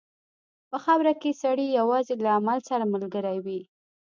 [0.69, 3.61] په خاوره کې سړی یوازې له عمل سره ملګری وي.